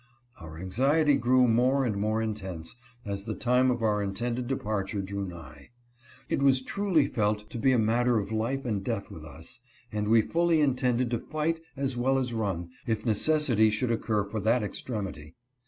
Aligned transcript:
Our 0.39 0.57
anxiety 0.57 1.15
grew 1.15 1.47
more 1.47 1.85
and 1.85 1.95
more 1.95 2.23
intense, 2.23 2.75
as 3.05 3.25
the 3.25 3.35
time 3.35 3.69
of 3.69 3.83
our 3.83 4.01
intended 4.01 4.47
departure 4.47 4.99
drew 4.99 5.27
nigh. 5.27 5.69
It 6.27 6.41
was 6.41 6.63
truly 6.63 7.05
felt 7.05 7.51
to 7.51 7.59
be 7.59 7.71
a 7.71 7.77
matter 7.77 8.17
of 8.17 8.31
life 8.31 8.65
and 8.65 8.83
death 8.83 9.11
with 9.11 9.23
us, 9.23 9.59
and 9.91 10.07
we 10.07 10.23
fully 10.23 10.59
intended 10.59 11.11
to 11.11 11.19
fight, 11.19 11.59
as 11.77 11.97
well 11.97 12.17
as 12.17 12.33
run, 12.33 12.69
if 12.87 13.05
necessity 13.05 13.69
should 13.69 13.91
occur 13.91 14.23
for 14.27 14.39
that 14.39 14.63
extremity. 14.63 15.35